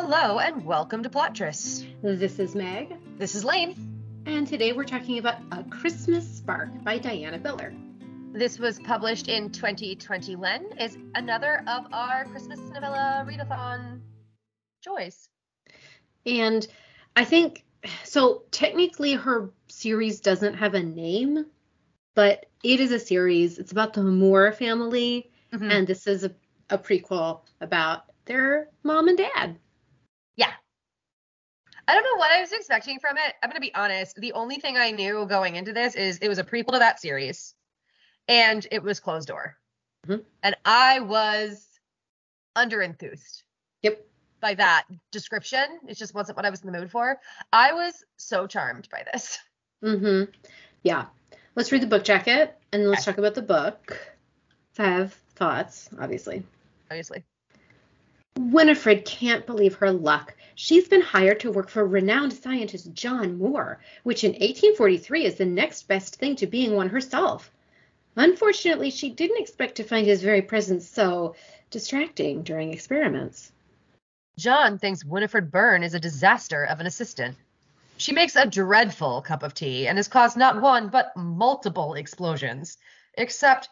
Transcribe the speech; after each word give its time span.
Hello 0.00 0.38
and 0.38 0.64
welcome 0.64 1.02
to 1.02 1.10
Plottress. 1.10 1.84
This 2.02 2.38
is 2.38 2.54
Meg, 2.54 2.94
This 3.18 3.34
is 3.34 3.44
Lane. 3.44 3.74
and 4.26 4.46
today 4.46 4.72
we're 4.72 4.84
talking 4.84 5.18
about 5.18 5.38
A 5.50 5.64
Christmas 5.64 6.24
Spark 6.36 6.68
by 6.84 6.98
Diana 6.98 7.36
Biller. 7.36 7.74
This 8.32 8.60
was 8.60 8.78
published 8.78 9.26
in 9.26 9.50
2021. 9.50 10.78
Is 10.78 10.96
another 11.16 11.64
of 11.66 11.86
our 11.92 12.24
Christmas 12.26 12.60
novella 12.72 13.26
readathon 13.28 14.00
joys. 14.82 15.28
And 16.24 16.64
I 17.16 17.24
think 17.24 17.64
so 18.04 18.44
technically 18.52 19.14
her 19.14 19.50
series 19.66 20.20
doesn't 20.20 20.54
have 20.54 20.74
a 20.74 20.82
name, 20.82 21.44
but 22.14 22.46
it 22.62 22.78
is 22.78 22.92
a 22.92 23.00
series. 23.00 23.58
It's 23.58 23.72
about 23.72 23.94
the 23.94 24.04
Moore 24.04 24.52
family, 24.52 25.32
Mhm. 25.52 25.72
and 25.72 25.86
this 25.88 26.06
is 26.06 26.22
a, 26.22 26.30
a 26.70 26.78
prequel 26.78 27.40
about 27.60 28.04
their 28.26 28.68
mom 28.84 29.08
and 29.08 29.18
dad. 29.18 29.58
Yeah. 30.38 30.52
I 31.86 31.94
don't 31.94 32.04
know 32.04 32.16
what 32.16 32.30
I 32.30 32.40
was 32.40 32.52
expecting 32.52 32.98
from 33.00 33.16
it. 33.18 33.34
I'm 33.42 33.50
going 33.50 33.60
to 33.60 33.66
be 33.66 33.74
honest. 33.74 34.16
The 34.16 34.32
only 34.32 34.56
thing 34.56 34.76
I 34.76 34.90
knew 34.90 35.26
going 35.26 35.56
into 35.56 35.72
this 35.72 35.94
is 35.94 36.18
it 36.18 36.28
was 36.28 36.38
a 36.38 36.44
prequel 36.44 36.72
to 36.72 36.78
that 36.78 37.00
series 37.00 37.54
and 38.28 38.66
it 38.70 38.82
was 38.82 39.00
closed 39.00 39.28
door. 39.28 39.56
Mhm. 40.06 40.24
And 40.42 40.54
I 40.64 41.00
was 41.00 41.66
under 42.56 42.82
enthused 42.82 43.42
Yep. 43.82 44.04
by 44.40 44.54
that 44.54 44.86
description. 45.10 45.80
It 45.88 45.96
just 45.96 46.14
wasn't 46.14 46.36
what 46.36 46.46
I 46.46 46.50
was 46.50 46.62
in 46.62 46.70
the 46.70 46.78
mood 46.78 46.90
for. 46.90 47.20
I 47.52 47.72
was 47.72 48.04
so 48.16 48.46
charmed 48.46 48.88
by 48.90 49.04
this. 49.12 49.38
Mm-hmm. 49.82 50.30
Yeah. 50.82 51.06
Let's 51.54 51.72
read 51.72 51.82
the 51.82 51.86
book 51.86 52.04
jacket 52.04 52.56
and 52.72 52.88
let's 52.88 53.02
Okay. 53.02 53.12
talk 53.12 53.18
about 53.18 53.34
the 53.34 53.42
book. 53.42 54.16
I 54.78 54.84
have 54.84 55.14
thoughts, 55.36 55.88
obviously. 56.00 56.44
Obviously. 56.90 57.24
Winifred 58.38 59.04
can't 59.04 59.46
believe 59.46 59.74
her 59.74 59.90
luck. 59.90 60.32
She's 60.54 60.86
been 60.86 61.00
hired 61.00 61.40
to 61.40 61.50
work 61.50 61.68
for 61.68 61.84
renowned 61.84 62.32
scientist 62.32 62.92
John 62.92 63.36
Moore, 63.36 63.80
which 64.04 64.22
in 64.22 64.30
1843 64.30 65.24
is 65.24 65.34
the 65.34 65.44
next 65.44 65.88
best 65.88 66.14
thing 66.14 66.36
to 66.36 66.46
being 66.46 66.76
one 66.76 66.88
herself. 66.88 67.50
Unfortunately, 68.14 68.90
she 68.90 69.10
didn't 69.10 69.40
expect 69.40 69.74
to 69.74 69.82
find 69.82 70.06
his 70.06 70.22
very 70.22 70.40
presence 70.40 70.88
so 70.88 71.34
distracting 71.70 72.44
during 72.44 72.72
experiments. 72.72 73.50
John 74.38 74.78
thinks 74.78 75.04
Winifred 75.04 75.50
Byrne 75.50 75.82
is 75.82 75.94
a 75.94 76.00
disaster 76.00 76.62
of 76.62 76.78
an 76.78 76.86
assistant. 76.86 77.36
She 77.96 78.12
makes 78.12 78.36
a 78.36 78.46
dreadful 78.46 79.20
cup 79.20 79.42
of 79.42 79.52
tea 79.52 79.88
and 79.88 79.98
has 79.98 80.06
caused 80.06 80.36
not 80.36 80.62
one 80.62 80.90
but 80.90 81.10
multiple 81.16 81.94
explosions. 81.94 82.78
Except 83.14 83.68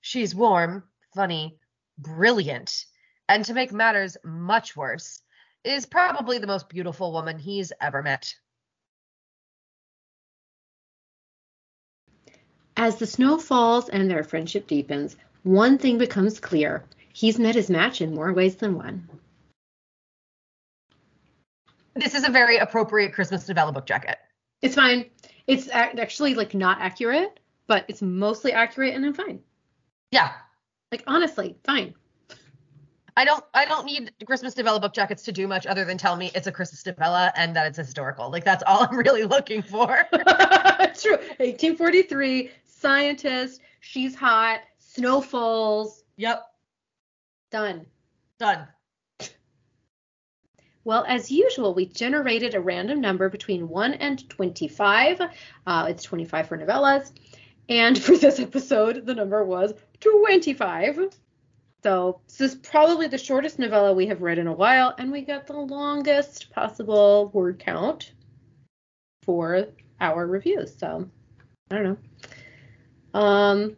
she's 0.00 0.34
warm, 0.34 0.82
funny, 1.14 1.60
brilliant, 1.96 2.86
and 3.30 3.44
to 3.44 3.54
make 3.54 3.72
matters 3.72 4.16
much 4.24 4.76
worse, 4.76 5.22
is 5.62 5.86
probably 5.86 6.38
the 6.38 6.48
most 6.48 6.68
beautiful 6.68 7.12
woman 7.12 7.38
he's 7.38 7.72
ever 7.80 8.02
met. 8.02 8.34
As 12.76 12.96
the 12.96 13.06
snow 13.06 13.38
falls 13.38 13.88
and 13.88 14.10
their 14.10 14.24
friendship 14.24 14.66
deepens, 14.66 15.16
one 15.44 15.78
thing 15.78 15.96
becomes 15.96 16.40
clear. 16.40 16.82
He's 17.12 17.38
met 17.38 17.54
his 17.54 17.70
match 17.70 18.00
in 18.00 18.14
more 18.14 18.32
ways 18.32 18.56
than 18.56 18.76
one. 18.76 19.08
This 21.94 22.14
is 22.14 22.26
a 22.26 22.32
very 22.32 22.56
appropriate 22.56 23.12
Christmas 23.12 23.46
novella 23.46 23.70
book 23.70 23.86
jacket. 23.86 24.18
It's 24.60 24.74
fine. 24.74 25.08
It's 25.46 25.68
actually 25.70 26.34
like 26.34 26.52
not 26.54 26.80
accurate, 26.80 27.38
but 27.68 27.84
it's 27.86 28.02
mostly 28.02 28.52
accurate 28.52 28.94
and 28.94 29.06
I'm 29.06 29.14
fine. 29.14 29.40
Yeah. 30.10 30.32
Like 30.90 31.04
honestly, 31.06 31.56
fine. 31.64 31.94
I 33.16 33.24
don't 33.24 33.44
I 33.54 33.64
don't 33.64 33.84
need 33.84 34.12
Christmas 34.26 34.56
novella 34.56 34.80
book 34.80 34.92
jackets 34.92 35.22
to 35.24 35.32
do 35.32 35.46
much 35.46 35.66
other 35.66 35.84
than 35.84 35.98
tell 35.98 36.16
me 36.16 36.30
it's 36.34 36.46
a 36.46 36.52
Christmas 36.52 36.84
novella 36.84 37.32
and 37.36 37.54
that 37.56 37.66
it's 37.66 37.78
historical. 37.78 38.30
Like 38.30 38.44
that's 38.44 38.62
all 38.66 38.84
I'm 38.90 38.96
really 38.96 39.24
looking 39.24 39.62
for. 39.62 40.04
true. 40.12 41.16
1843, 41.38 42.50
scientist, 42.64 43.60
she's 43.80 44.14
hot, 44.14 44.60
snow 44.78 45.20
falls, 45.20 46.04
yep. 46.16 46.44
done. 47.50 47.86
Done. 48.38 48.66
Well, 50.82 51.04
as 51.06 51.30
usual, 51.30 51.74
we 51.74 51.84
generated 51.84 52.54
a 52.54 52.60
random 52.60 53.02
number 53.02 53.28
between 53.28 53.68
1 53.68 53.94
and 53.94 54.28
25. 54.30 55.20
Uh, 55.66 55.86
it's 55.90 56.02
25 56.02 56.48
for 56.48 56.56
novellas. 56.56 57.12
And 57.68 57.98
for 58.02 58.16
this 58.16 58.40
episode, 58.40 59.04
the 59.04 59.14
number 59.14 59.44
was 59.44 59.74
25. 60.00 61.10
So 61.82 62.20
this 62.26 62.40
is 62.40 62.54
probably 62.56 63.08
the 63.08 63.18
shortest 63.18 63.58
novella 63.58 63.94
we 63.94 64.06
have 64.06 64.20
read 64.20 64.38
in 64.38 64.46
a 64.46 64.52
while, 64.52 64.94
and 64.98 65.10
we 65.10 65.22
got 65.22 65.46
the 65.46 65.56
longest 65.56 66.50
possible 66.50 67.30
word 67.32 67.58
count 67.58 68.12
for 69.22 69.66
our 70.00 70.26
reviews. 70.26 70.76
So 70.76 71.08
I 71.70 71.74
don't 71.74 71.84
know. 71.84 73.20
Um, 73.20 73.76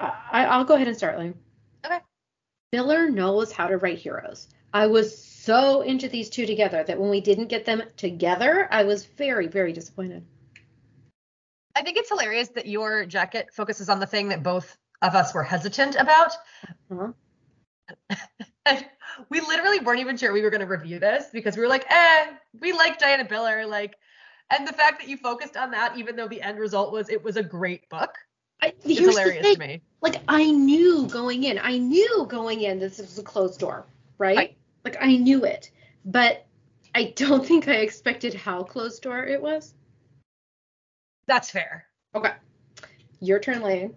I, 0.00 0.46
I'll 0.46 0.64
go 0.64 0.74
ahead 0.74 0.88
and 0.88 0.96
start, 0.96 1.18
Lane. 1.18 1.34
Okay. 1.84 2.00
Biller 2.74 3.12
knows 3.12 3.52
how 3.52 3.68
to 3.68 3.76
write 3.76 3.98
heroes. 3.98 4.48
I 4.72 4.86
was 4.86 5.22
so 5.22 5.82
into 5.82 6.08
these 6.08 6.30
two 6.30 6.46
together 6.46 6.82
that 6.82 6.98
when 6.98 7.10
we 7.10 7.20
didn't 7.20 7.48
get 7.48 7.64
them 7.64 7.82
together, 7.96 8.66
I 8.70 8.84
was 8.84 9.04
very, 9.04 9.46
very 9.46 9.72
disappointed. 9.72 10.24
I 11.76 11.82
think 11.82 11.98
it's 11.98 12.08
hilarious 12.08 12.48
that 12.50 12.66
your 12.66 13.04
jacket 13.04 13.48
focuses 13.52 13.88
on 13.88 14.00
the 14.00 14.06
thing 14.06 14.28
that 14.28 14.42
both 14.42 14.76
of 15.02 15.14
us 15.14 15.34
were 15.34 15.42
hesitant 15.42 15.96
about. 15.96 16.32
And 18.64 18.86
we 19.28 19.40
literally 19.40 19.80
weren't 19.80 20.00
even 20.00 20.16
sure 20.16 20.32
we 20.32 20.40
were 20.40 20.50
going 20.50 20.60
to 20.60 20.66
review 20.66 20.98
this 20.98 21.26
because 21.32 21.56
we 21.56 21.62
were 21.62 21.68
like, 21.68 21.84
eh, 21.90 22.26
we 22.60 22.72
like 22.72 22.98
Diana 22.98 23.24
Biller. 23.24 23.68
Like, 23.68 23.96
and 24.50 24.66
the 24.66 24.72
fact 24.72 25.00
that 25.00 25.08
you 25.08 25.16
focused 25.16 25.56
on 25.56 25.72
that, 25.72 25.98
even 25.98 26.16
though 26.16 26.28
the 26.28 26.40
end 26.40 26.58
result 26.58 26.92
was 26.92 27.08
it 27.08 27.22
was 27.22 27.36
a 27.36 27.42
great 27.42 27.88
book, 27.88 28.14
I, 28.62 28.72
is 28.84 28.98
hilarious 28.98 29.54
to 29.54 29.58
me. 29.58 29.82
Like 30.00 30.22
I 30.28 30.50
knew 30.50 31.08
going 31.08 31.44
in, 31.44 31.58
I 31.58 31.78
knew 31.78 32.26
going 32.28 32.62
in 32.62 32.78
this 32.78 32.98
was 32.98 33.18
a 33.18 33.22
closed 33.22 33.58
door, 33.58 33.84
right? 34.18 34.36
Right. 34.36 34.56
Like 34.84 34.96
I 35.00 35.16
knew 35.16 35.44
it, 35.44 35.70
but 36.04 36.46
I 36.94 37.12
don't 37.16 37.44
think 37.48 37.66
I 37.66 37.76
expected 37.76 38.34
how 38.34 38.62
closed 38.62 39.02
door 39.02 39.24
it 39.24 39.42
was. 39.42 39.74
That's 41.26 41.50
fair. 41.50 41.86
Okay, 42.14 42.32
your 43.20 43.40
turn, 43.40 43.62
Lane. 43.62 43.94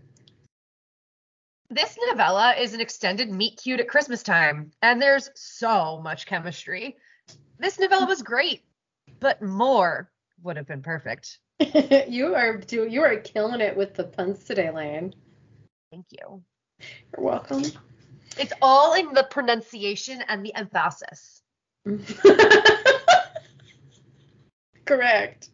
This 1.70 1.98
novella 2.10 2.54
is 2.54 2.76
an 2.76 2.82
extended 2.82 3.32
meet 3.32 3.60
cute 3.62 3.80
at 3.80 3.88
Christmas 3.88 4.22
time, 4.22 4.72
and 4.84 5.02
there's 5.02 5.32
so 5.34 6.00
much 6.00 6.28
chemistry. 6.28 6.96
This 7.58 7.80
novella 7.80 8.06
was 8.06 8.22
great, 8.22 8.64
but 9.20 9.42
more 9.42 10.12
would 10.44 10.58
have 10.58 10.68
been 10.68 10.84
perfect. 10.84 11.40
you 12.08 12.36
are 12.36 12.58
do 12.58 12.86
you 12.88 13.02
are 13.02 13.18
killing 13.18 13.62
it 13.62 13.76
with 13.76 13.96
the 13.96 14.04
puns 14.04 14.44
today, 14.44 14.70
Lane. 14.70 15.16
Thank 15.92 16.06
you. 16.12 16.44
You're 16.80 17.26
welcome. 17.26 17.64
It's 18.38 18.54
all 18.62 18.94
in 18.94 19.14
the 19.14 19.24
pronunciation 19.24 20.22
and 20.28 20.46
the 20.46 20.54
emphasis. 20.54 21.42
Correct. 24.86 25.50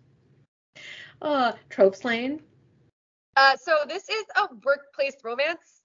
Uh, 1.22 1.54
tropes 1.70 2.04
lane. 2.04 2.42
Uh, 3.38 3.56
so 3.56 3.78
this 3.88 4.10
is 4.10 4.26
a 4.36 4.48
workplace 4.66 5.16
romance 5.24 5.81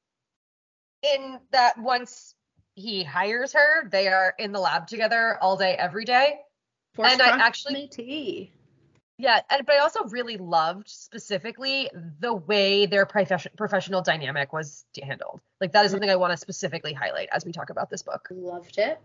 in 1.14 1.38
that 1.52 1.78
once 1.78 2.34
he 2.74 3.02
hires 3.04 3.52
her, 3.52 3.88
they 3.88 4.08
are 4.08 4.34
in 4.38 4.52
the 4.52 4.60
lab 4.60 4.86
together 4.86 5.38
all 5.40 5.56
day, 5.56 5.74
every 5.74 6.04
day. 6.04 6.40
And 6.98 7.20
I 7.20 7.28
actually- 7.28 7.88
tea. 7.88 8.52
Yeah, 9.18 9.40
and 9.48 9.64
but 9.64 9.76
I 9.76 9.78
also 9.78 10.04
really 10.04 10.36
loved 10.36 10.90
specifically 10.90 11.88
the 12.20 12.34
way 12.34 12.84
their 12.84 13.06
profession, 13.06 13.50
professional 13.56 14.02
dynamic 14.02 14.52
was 14.52 14.84
handled. 15.02 15.40
Like 15.58 15.72
that 15.72 15.86
is 15.86 15.90
something 15.90 16.10
I 16.10 16.16
want 16.16 16.32
to 16.32 16.36
specifically 16.36 16.92
highlight 16.92 17.30
as 17.32 17.42
we 17.44 17.52
talk 17.52 17.70
about 17.70 17.88
this 17.88 18.02
book. 18.02 18.28
loved 18.30 18.76
it. 18.76 19.00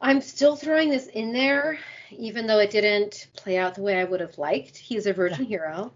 I'm 0.00 0.20
still 0.20 0.56
throwing 0.56 0.88
this 0.88 1.06
in 1.06 1.32
there, 1.32 1.78
even 2.10 2.46
though 2.46 2.58
it 2.58 2.70
didn't 2.70 3.28
play 3.36 3.58
out 3.58 3.76
the 3.76 3.82
way 3.82 4.00
I 4.00 4.04
would 4.04 4.20
have 4.20 4.38
liked. 4.38 4.76
He's 4.76 5.06
a 5.06 5.12
virgin 5.12 5.44
hero. 5.44 5.92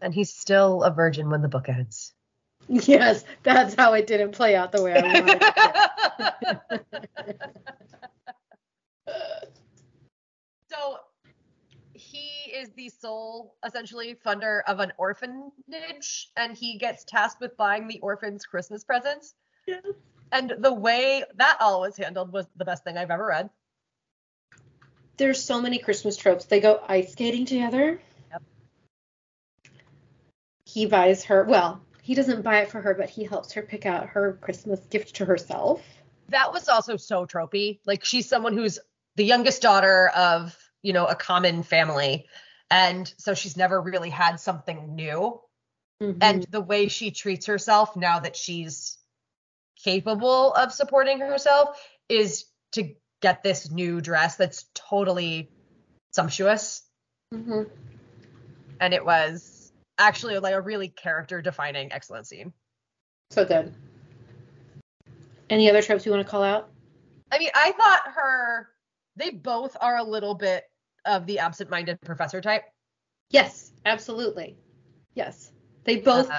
And 0.00 0.14
he's 0.14 0.32
still 0.32 0.84
a 0.84 0.90
virgin 0.90 1.28
when 1.28 1.42
the 1.42 1.48
book 1.48 1.68
ends. 1.68 2.14
Yes, 2.86 3.24
that's 3.44 3.74
how 3.74 3.92
it 3.94 4.06
didn't 4.06 4.32
play 4.32 4.56
out 4.56 4.72
the 4.72 4.82
way 4.82 4.94
I 4.94 5.02
wanted 5.02 5.28
it 5.28 5.40
to. 5.40 6.80
so 10.70 10.96
he 11.94 12.28
is 12.52 12.70
the 12.76 12.88
sole 12.88 13.54
essentially 13.64 14.16
funder 14.26 14.62
of 14.66 14.80
an 14.80 14.92
orphanage 14.98 16.30
and 16.36 16.56
he 16.56 16.76
gets 16.78 17.04
tasked 17.04 17.40
with 17.40 17.56
buying 17.56 17.86
the 17.88 18.00
orphans 18.00 18.44
christmas 18.44 18.84
presents 18.84 19.34
Yes. 19.66 19.82
and 20.32 20.54
the 20.58 20.72
way 20.72 21.22
that 21.36 21.56
all 21.60 21.80
was 21.82 21.96
handled 21.96 22.32
was 22.32 22.46
the 22.56 22.64
best 22.64 22.82
thing 22.84 22.96
i've 22.98 23.10
ever 23.10 23.26
read 23.26 23.48
There's 25.16 25.42
so 25.42 25.60
many 25.62 25.78
Christmas 25.78 26.16
tropes. 26.16 26.44
They 26.44 26.60
go 26.60 26.82
ice 26.88 27.12
skating 27.12 27.46
together. 27.46 28.00
Yep. 28.30 28.42
He 30.66 30.86
buys 30.86 31.24
her, 31.24 31.44
well, 31.44 31.80
he 32.06 32.14
doesn't 32.14 32.42
buy 32.42 32.60
it 32.60 32.70
for 32.70 32.80
her, 32.80 32.94
but 32.94 33.10
he 33.10 33.24
helps 33.24 33.52
her 33.54 33.62
pick 33.62 33.84
out 33.84 34.06
her 34.10 34.38
Christmas 34.40 34.78
gift 34.90 35.16
to 35.16 35.24
herself. 35.24 35.82
that 36.28 36.52
was 36.52 36.68
also 36.68 36.96
so 36.96 37.26
tropey. 37.26 37.80
Like 37.84 38.04
she's 38.04 38.28
someone 38.28 38.56
who's 38.56 38.78
the 39.16 39.24
youngest 39.24 39.60
daughter 39.60 40.08
of, 40.14 40.56
you 40.82 40.92
know, 40.92 41.06
a 41.06 41.16
common 41.16 41.64
family. 41.64 42.26
And 42.70 43.12
so 43.18 43.34
she's 43.34 43.56
never 43.56 43.80
really 43.80 44.10
had 44.10 44.38
something 44.38 44.94
new. 44.94 45.40
Mhm. 46.00 46.18
And 46.20 46.46
the 46.48 46.60
way 46.60 46.86
she 46.86 47.10
treats 47.10 47.46
herself 47.46 47.96
now 47.96 48.20
that 48.20 48.36
she's 48.36 48.98
capable 49.84 50.52
of 50.52 50.72
supporting 50.72 51.18
herself 51.18 51.76
is 52.08 52.44
to 52.72 52.94
get 53.20 53.42
this 53.42 53.68
new 53.70 54.00
dress 54.00 54.36
that's 54.36 54.66
totally 54.74 55.50
sumptuous. 56.12 56.82
Mhm. 57.32 57.68
And 58.80 58.94
it 58.94 59.04
was 59.04 59.55
actually 59.98 60.38
like 60.38 60.54
a 60.54 60.60
really 60.60 60.88
character 60.88 61.40
defining 61.42 61.92
excellent 61.92 62.26
scene. 62.26 62.52
so 63.30 63.44
good. 63.44 63.74
Any 65.48 65.70
other 65.70 65.82
tropes 65.82 66.04
you 66.04 66.12
want 66.12 66.24
to 66.26 66.30
call 66.30 66.42
out? 66.42 66.70
I 67.30 67.38
mean, 67.38 67.50
I 67.54 67.72
thought 67.72 68.02
her, 68.14 68.68
they 69.16 69.30
both 69.30 69.76
are 69.80 69.96
a 69.98 70.02
little 70.02 70.34
bit 70.34 70.64
of 71.04 71.26
the 71.26 71.38
absent 71.38 71.70
minded 71.70 72.00
professor 72.00 72.40
type. 72.40 72.64
Yes, 73.30 73.72
absolutely. 73.84 74.56
Yes. 75.14 75.52
They 75.84 75.96
both 75.98 76.28
Uh, 76.30 76.38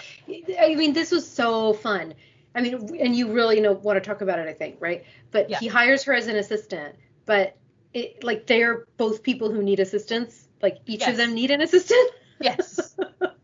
I 0.59 0.75
mean 0.75 0.91
this 0.93 1.11
was 1.11 1.25
so 1.29 1.73
fun. 1.73 2.13
I 2.53 2.61
mean 2.61 2.97
and 2.99 3.15
you 3.15 3.31
really 3.31 3.55
you 3.55 3.61
know 3.61 3.71
want 3.73 3.95
to 4.01 4.05
talk 4.05 4.21
about 4.21 4.39
it 4.39 4.47
I 4.47 4.53
think, 4.53 4.75
right? 4.81 5.05
But 5.31 5.49
Yeah. 5.49 5.59
he 5.59 5.67
hires 5.67 6.03
her 6.03 6.13
as 6.13 6.27
an 6.27 6.35
assistant, 6.35 6.95
but 7.25 7.55
it 7.93 8.23
like 8.25 8.45
they're 8.45 8.85
both 8.97 9.23
people 9.23 9.49
who 9.51 9.63
need 9.63 9.79
assistance. 9.79 10.47
Like 10.61 10.79
each 10.85 11.07
of 11.07 11.15
them 11.15 11.33
need 11.33 11.51
an 11.51 11.61
assistant. 11.61 12.11
yes. 12.41 12.95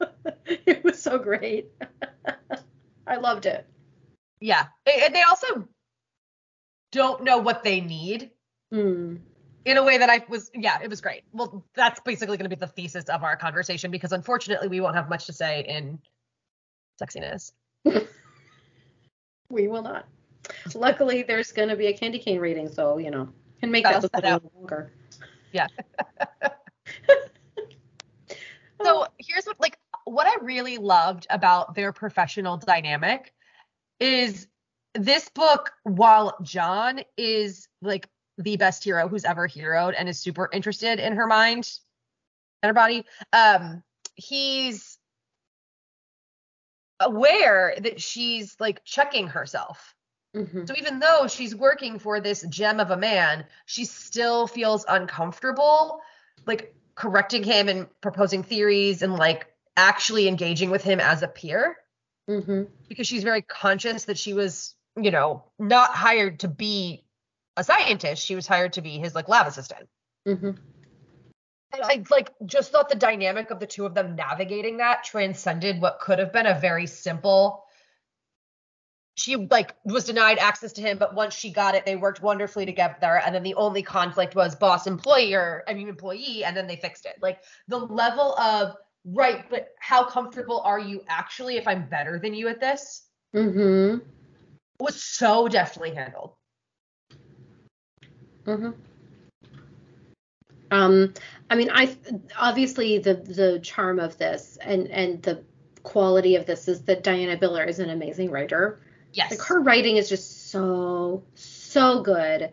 so 1.04 1.20
great. 1.20 1.70
I 3.08 3.18
loved 3.18 3.46
it. 3.46 3.68
Yeah. 4.40 4.66
And 4.86 5.14
they 5.14 5.22
also 5.22 5.68
don't 6.92 7.24
know 7.24 7.38
what 7.38 7.64
they 7.64 7.82
need 7.82 8.32
Mm. 8.74 9.20
in 9.66 9.78
a 9.78 9.84
way 9.84 10.00
that 10.00 10.10
I 10.10 10.26
was, 10.30 10.50
yeah, 10.56 10.80
it 10.82 10.90
was 10.90 11.00
great. 11.00 11.22
Well, 11.32 11.64
that's 11.76 12.00
basically 12.00 12.38
going 12.38 12.50
to 12.50 12.56
be 12.56 12.60
the 12.60 12.66
thesis 12.66 13.06
of 13.06 13.24
our 13.24 13.36
conversation 13.36 13.92
because 13.92 14.12
unfortunately 14.12 14.68
we 14.68 14.82
won't 14.82 14.96
have 14.96 15.10
much 15.10 15.28
to 15.28 15.34
say 15.34 15.64
in 15.68 16.00
sexiness. 17.00 17.52
We 19.50 19.68
will 19.68 19.84
not. 19.84 20.08
Luckily, 20.74 21.22
there's 21.22 21.52
going 21.52 21.70
to 21.70 21.76
be 21.76 21.86
a 21.86 21.94
candy 21.96 22.18
cane 22.18 22.40
reading, 22.40 22.68
so 22.68 22.98
you 22.98 23.12
know, 23.12 23.30
can 23.60 23.70
make 23.70 23.84
that 23.84 24.04
a 24.04 24.10
little 24.16 24.52
longer. 24.56 24.92
Yeah. 25.52 25.68
So 28.84 29.08
here's 29.18 29.46
what 29.46 29.60
like 29.60 29.73
what 30.14 30.28
I 30.28 30.44
really 30.44 30.78
loved 30.78 31.28
about 31.30 31.76
their 31.76 31.92
professional 31.92 32.58
dynamic 32.58 33.34
is 34.00 34.48
this 34.94 35.28
book, 35.30 35.74
while 35.84 36.38
John 36.44 37.02
is 37.18 37.68
like 37.82 38.08
the 38.38 38.58
best 38.58 38.84
hero 38.84 39.08
who's 39.08 39.26
ever 39.26 39.48
heroed 39.48 39.96
and 39.96 40.08
is 40.08 40.20
super 40.20 40.50
interested 40.54 41.00
in 41.00 41.14
her 41.14 41.28
mind 41.28 41.72
and 42.62 42.70
her 42.70 42.74
body, 42.74 43.06
um, 43.32 43.84
he's 44.16 44.98
aware 47.00 47.76
that 47.80 48.00
she's 48.00 48.56
like 48.60 48.84
checking 48.84 49.28
herself. 49.28 49.96
Mhm. 50.36 50.68
So 50.68 50.76
even 50.78 51.00
though 51.00 51.28
she's 51.28 51.56
working 51.56 52.00
for 52.00 52.20
this 52.20 52.46
gem 52.50 52.80
of 52.80 52.92
a 52.92 52.98
man, 52.98 53.46
she 53.66 53.86
still 53.86 54.48
feels 54.48 54.86
uncomfortable, 54.88 56.02
like 56.46 56.76
correcting 56.96 57.44
him 57.44 57.68
and 57.68 57.88
proposing 58.02 58.44
theories 58.44 59.02
and 59.02 59.14
like 59.14 59.53
actually 59.76 60.28
engaging 60.28 60.70
with 60.70 60.84
him 60.84 61.00
as 61.00 61.24
a 61.24 61.28
peer 61.28 61.78
Mhm. 62.30 62.70
because 62.88 63.08
she's 63.08 63.24
very 63.24 63.42
conscious 63.42 64.06
that 64.06 64.18
she 64.18 64.34
was, 64.34 64.76
you 64.96 65.12
know, 65.12 65.44
not 65.60 65.92
hired 65.92 66.40
to 66.42 66.48
be 66.48 67.06
a 67.58 67.64
scientist. 67.64 68.26
She 68.26 68.36
was 68.36 68.48
hired 68.48 68.74
to 68.74 68.82
be 68.82 68.98
his 68.98 69.16
like 69.16 69.28
lab 69.28 69.48
assistant. 69.48 69.90
Mhm. 70.28 70.58
And 71.74 71.82
I 71.82 72.04
like 72.10 72.32
just 72.46 72.72
thought 72.72 72.90
the 72.90 72.96
dynamic 72.96 73.50
of 73.50 73.60
the 73.60 73.68
two 73.68 73.86
of 73.86 73.96
them 73.96 74.16
navigating 74.16 74.78
that 74.78 75.04
transcended 75.04 75.82
what 75.82 76.00
could 76.00 76.20
have 76.20 76.32
been 76.32 76.46
a 76.46 76.60
very 76.60 76.86
simple. 76.86 77.66
She 79.16 79.36
like 79.36 79.76
was 79.84 80.06
denied 80.06 80.40
access 80.40 80.74
to 80.74 80.82
him, 80.82 80.98
but 80.98 81.14
once 81.14 81.34
she 81.34 81.52
got 81.52 81.76
it, 81.76 81.86
they 81.86 81.96
worked 81.96 82.22
wonderfully 82.22 82.66
together. 82.66 83.18
And 83.18 83.34
then 83.34 83.44
the 83.44 83.56
only 83.56 83.84
conflict 83.84 84.36
was 84.36 84.56
boss 84.56 84.88
employer, 84.88 85.64
I 85.68 85.74
mean 85.74 85.90
employee, 85.90 86.44
and 86.44 86.56
then 86.56 86.68
they 86.68 86.78
fixed 86.78 87.06
it. 87.06 87.18
Like 87.22 87.44
the 87.68 87.78
level 87.78 88.36
of 88.40 88.76
right, 89.06 89.50
but 89.50 89.70
how 89.80 90.06
comfortable 90.06 90.62
are 90.62 90.80
you 90.80 91.04
actually 91.08 91.58
if 91.58 91.68
I'm 91.68 91.88
better 91.88 92.20
than 92.20 92.34
you 92.34 92.48
at 92.48 92.60
this? 92.60 93.08
Mhm. 93.34 94.02
Was 94.80 95.02
so 95.02 95.48
deftly 95.48 95.94
handled. 95.94 96.36
Mhm. 98.46 98.76
Um, 100.72 101.14
I 101.50 101.56
mean, 101.56 101.70
I 101.72 101.96
obviously 102.38 102.98
the 102.98 103.14
the 103.14 103.60
charm 103.60 104.00
of 104.00 104.18
this 104.18 104.58
and 104.62 104.88
and 104.90 105.22
the 105.22 105.44
quality 105.84 106.36
of 106.36 106.46
this 106.46 106.68
is 106.68 106.82
that 106.84 107.04
Diana 107.04 107.38
Biller 107.38 107.68
is 107.68 107.80
an 107.80 107.90
amazing 107.90 108.32
writer. 108.32 108.82
Yes. 109.14 109.32
Like 109.32 109.42
her 109.42 109.62
writing 109.62 109.98
is 109.98 110.10
just 110.10 110.50
so 110.50 111.24
so 111.36 112.02
good, 112.02 112.50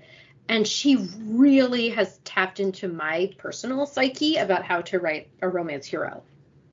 and 0.48 0.66
she 0.66 0.96
really 1.20 1.88
has 1.90 2.18
tapped 2.18 2.60
into 2.60 2.88
my 2.88 3.32
personal 3.38 3.86
psyche 3.86 4.36
about 4.36 4.64
how 4.64 4.82
to 4.82 4.98
write 4.98 5.30
a 5.40 5.48
romance 5.48 5.86
hero. 5.86 6.22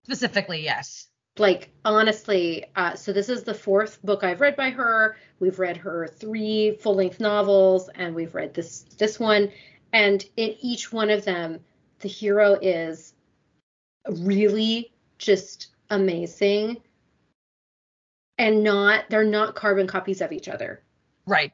Specifically, 0.07 0.63
yes. 0.63 1.07
Like 1.37 1.69
honestly, 1.83 2.63
uh, 2.77 2.95
so 2.95 3.11
this 3.11 3.27
is 3.27 3.43
the 3.43 3.53
fourth 3.53 4.01
book 4.03 4.23
I've 4.23 4.39
read 4.39 4.55
by 4.55 4.69
her. 4.69 5.17
We've 5.41 5.59
read 5.59 5.75
her 5.75 6.07
three 6.07 6.77
full-length 6.81 7.19
novels, 7.19 7.89
and 7.93 8.15
we've 8.15 8.33
read 8.33 8.53
this 8.53 8.83
this 8.97 9.19
one. 9.19 9.51
And 9.91 10.23
in 10.37 10.55
each 10.61 10.93
one 10.93 11.09
of 11.09 11.25
them, 11.25 11.59
the 11.99 12.07
hero 12.07 12.57
is 12.61 13.15
really 14.07 14.93
just 15.17 15.67
amazing, 15.89 16.77
and 18.37 18.63
not 18.63 19.09
they're 19.09 19.25
not 19.25 19.55
carbon 19.55 19.87
copies 19.87 20.21
of 20.21 20.31
each 20.31 20.47
other. 20.47 20.81
Right. 21.25 21.51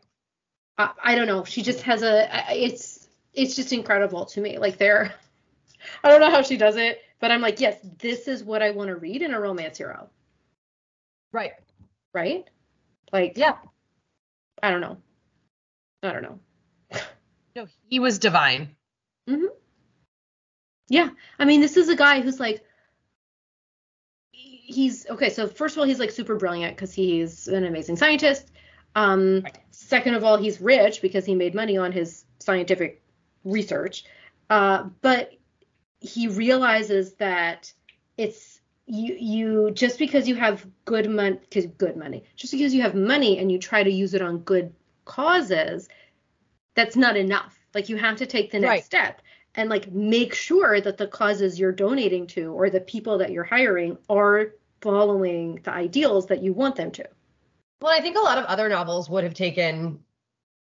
I, 0.77 0.91
I 1.03 1.15
don't 1.15 1.27
know. 1.27 1.43
She 1.43 1.63
just 1.63 1.81
has 1.81 2.03
a 2.03 2.29
It's 2.51 3.09
it's 3.33 3.55
just 3.55 3.73
incredible 3.73 4.25
to 4.25 4.41
me. 4.41 4.59
Like 4.59 4.77
they're. 4.77 5.11
I 6.03 6.09
don't 6.09 6.21
know 6.21 6.29
how 6.29 6.43
she 6.43 6.55
does 6.55 6.77
it, 6.77 7.01
but 7.23 7.31
I'm 7.31 7.39
like, 7.39 7.61
yes, 7.61 7.77
this 7.99 8.27
is 8.27 8.43
what 8.43 8.61
I 8.61 8.71
want 8.71 8.89
to 8.89 8.97
read 8.97 9.21
in 9.21 9.33
a 9.33 9.39
romance 9.39 9.77
hero, 9.77 10.09
Right. 11.31 11.53
right? 12.13 12.43
Like, 13.13 13.37
Yeah. 13.37 13.59
I 14.61 14.69
don't 14.69 14.81
know. 14.81 14.97
I 16.03 16.11
don't 16.11 16.21
know. 16.21 16.39
No, 17.55 17.67
he 17.87 17.99
was 17.99 18.19
divine. 18.19 18.75
Mhm. 19.29 19.47
Yeah, 20.89 21.11
I 21.39 21.45
mean, 21.45 21.61
this 21.61 21.77
is 21.77 21.87
a 21.87 21.95
guy 21.95 22.19
who's 22.19 22.41
like, 22.41 22.61
he's 24.33 25.07
okay. 25.09 25.29
So 25.29 25.47
first 25.47 25.75
of 25.75 25.79
all, 25.79 25.85
he's 25.85 25.99
like 25.99 26.11
super 26.11 26.35
brilliant 26.35 26.75
because 26.75 26.93
he's 26.93 27.47
an 27.47 27.63
amazing 27.63 27.95
scientist. 27.95 28.51
Um, 28.95 29.43
Right. 29.45 29.59
second 29.71 30.15
of 30.15 30.25
all, 30.25 30.35
he's 30.35 30.59
rich 30.59 31.01
because 31.01 31.25
he 31.25 31.35
made 31.35 31.55
money 31.55 31.77
on 31.77 31.93
his 31.93 32.25
scientific 32.39 33.01
research. 33.45 34.03
Uh, 34.49 34.89
but 35.01 35.31
he 36.03 36.27
realizes 36.27 37.13
that 37.13 37.73
it's 38.17 38.61
you 38.85 39.15
you 39.15 39.71
just 39.71 39.97
because 39.97 40.27
you 40.27 40.35
have 40.35 40.67
good 40.85 41.09
money 41.09 41.37
because 41.37 41.65
good 41.65 41.95
money 41.97 42.25
just 42.35 42.51
because 42.53 42.73
you 42.75 42.81
have 42.81 42.93
money 42.93 43.39
and 43.39 43.51
you 43.51 43.57
try 43.57 43.81
to 43.81 43.89
use 43.89 44.13
it 44.13 44.21
on 44.21 44.39
good 44.39 44.73
causes 45.05 45.87
that's 46.75 46.95
not 46.97 47.15
enough 47.15 47.57
like 47.73 47.89
you 47.89 47.95
have 47.95 48.17
to 48.17 48.25
take 48.25 48.51
the 48.51 48.59
next 48.59 48.69
Right. 48.69 48.83
step 48.83 49.21
and 49.55 49.69
like 49.69 49.91
make 49.91 50.33
sure 50.35 50.81
that 50.81 50.97
the 50.97 51.07
causes 51.07 51.57
you're 51.59 51.71
donating 51.71 52.27
to 52.27 52.51
or 52.51 52.69
the 52.69 52.81
people 52.81 53.19
that 53.19 53.31
you're 53.31 53.43
hiring 53.45 53.97
are 54.09 54.53
following 54.81 55.59
the 55.63 55.71
ideals 55.71 56.27
that 56.27 56.43
you 56.43 56.51
want 56.51 56.75
them 56.75 56.91
to 56.91 57.07
Well, 57.81 57.91
I 57.97 58.01
think 58.01 58.17
a 58.17 58.21
lot 58.21 58.37
of 58.37 58.45
other 58.45 58.67
novels 58.67 59.09
would 59.09 59.23
have 59.23 59.33
taken 59.33 60.03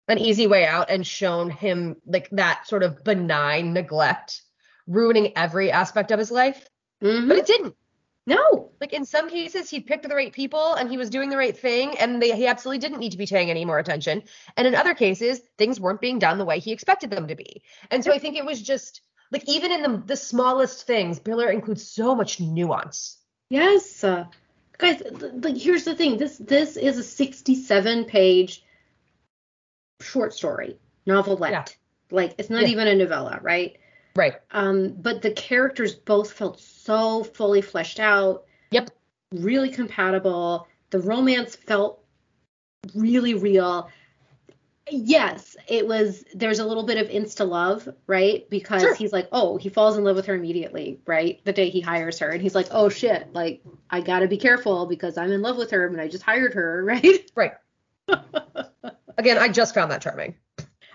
an 0.08 0.18
easy 0.18 0.48
way 0.48 0.66
out 0.66 0.90
and 0.90 1.06
shown 1.06 1.50
him 1.50 1.98
like 2.06 2.30
that 2.32 2.68
sort 2.68 2.84
of 2.84 3.04
benign 3.04 3.74
neglect 3.74 4.44
ruining 4.88 5.38
every 5.38 5.72
aspect 5.72 6.12
of 6.12 6.20
his 6.20 6.32
life. 6.32 6.68
Mhm. 7.02 7.28
But 7.28 7.38
it 7.38 7.46
didn't. 7.46 7.76
no 8.26 8.72
Like 8.82 8.94
in 8.94 9.06
some 9.06 9.30
cases, 9.30 9.70
he 9.70 9.80
picked 9.80 10.08
the 10.08 10.16
right 10.16 10.34
people 10.34 10.74
and 10.74 10.90
he 10.90 10.98
was 10.98 11.10
doing 11.10 11.30
the 11.30 11.38
right 11.38 11.58
thing, 11.58 11.98
and 11.98 12.22
they, 12.22 12.36
he 12.36 12.48
absolutely 12.48 12.80
didn't 12.80 13.00
need 13.00 13.12
to 13.12 13.18
be 13.18 13.26
paying 13.28 13.50
any 13.50 13.66
more 13.66 13.80
attention. 13.80 14.24
And 14.56 14.68
in 14.68 14.76
other 14.76 14.94
cases, 14.94 15.42
things 15.58 15.80
weren't 15.80 16.02
being 16.02 16.20
done 16.20 16.38
the 16.38 16.46
way 16.46 16.60
he 16.60 16.72
expected 16.72 17.10
them 17.10 17.28
to 17.28 17.36
be. 17.36 17.62
And 17.92 18.04
so 18.04 18.12
I 18.12 18.20
think 18.20 18.36
it 18.38 18.46
was 18.46 18.62
just 18.62 19.02
like 19.32 19.48
even 19.48 19.72
in 19.72 19.82
the 19.84 19.98
the 20.06 20.16
smallest 20.18 20.86
things, 20.88 21.20
Biller 21.20 21.52
includes 21.52 21.90
so 21.90 22.16
much 22.16 22.40
nuance. 22.40 23.18
Yes, 23.50 24.04
uh, 24.04 24.26
guys. 24.78 25.02
Like, 25.22 25.58
here's 25.58 25.86
the 25.86 25.96
thing. 25.96 26.18
This 26.18 26.38
this 26.38 26.76
is 26.78 26.98
a 26.98 27.04
67 27.04 28.06
page 28.06 28.64
short 30.02 30.34
story 30.34 30.78
novelette. 31.06 31.52
Yeah. 31.52 31.66
Like, 32.12 32.36
it's 32.38 32.50
not 32.50 32.64
Yeah. 32.64 32.68
even 32.70 32.88
a 32.88 32.96
novella, 32.96 33.40
right? 33.42 33.78
Right. 34.18 34.34
Um, 34.50 34.94
but 35.00 35.22
the 35.22 35.30
characters 35.32 35.94
both 35.94 36.32
felt 36.34 36.60
so 36.60 37.24
fully 37.24 37.62
fleshed 37.62 38.00
out. 38.00 38.46
Yep. 38.72 38.90
Really 39.32 39.70
compatible. 39.70 40.68
The 40.90 41.00
romance 41.00 41.56
felt 41.56 42.04
really 42.96 43.36
real. 43.36 43.92
Yes, 44.90 45.56
it 45.68 45.86
was. 45.86 46.24
There's 46.34 46.58
a 46.60 46.66
little 46.66 46.84
bit 46.86 46.98
of 46.98 47.10
insta 47.10 47.48
love, 47.48 47.88
right? 48.08 48.50
Because 48.50 48.82
Sure. 48.82 48.96
he's 48.96 49.12
like, 49.14 49.28
oh, 49.32 49.58
he 49.58 49.70
falls 49.70 49.98
in 49.98 50.04
love 50.04 50.16
with 50.16 50.26
her 50.26 50.34
immediately, 50.36 51.00
right? 51.06 51.40
The 51.44 51.54
day 51.54 51.70
he 51.70 51.82
hires 51.82 52.18
her, 52.20 52.30
and 52.30 52.42
he's 52.42 52.56
like, 52.56 52.68
oh 52.72 52.90
shit, 52.90 53.32
like 53.34 53.62
I 53.90 54.00
gotta 54.02 54.28
be 54.28 54.38
careful 54.38 54.86
because 54.88 55.18
I'm 55.18 55.32
in 55.32 55.42
love 55.44 55.58
with 55.58 55.72
her, 55.72 55.86
and 55.86 56.00
I 56.02 56.08
just 56.08 56.24
hired 56.24 56.54
her, 56.56 56.84
right? 56.88 57.30
Right. 57.36 57.54
Again, 59.18 59.38
I 59.38 59.50
just 59.50 59.74
found 59.76 59.92
that 59.92 60.02
charming. 60.02 60.36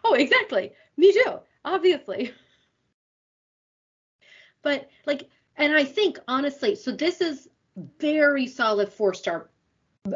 oh, 0.05 0.15
exactly. 0.15 0.73
Me 0.97 1.13
too, 1.13 1.39
obviously. 1.65 2.33
But 4.63 4.89
like, 5.07 5.29
and 5.57 5.75
I 5.75 5.85
think 5.85 6.19
honestly, 6.29 6.75
so 6.75 6.93
this 6.93 7.21
is 7.21 7.49
very 7.99 8.47
solid 8.47 8.93
four 8.93 9.15
star 9.15 9.51